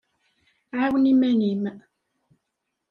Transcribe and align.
ɛawen 0.79 1.11
iman-im. 1.11 1.63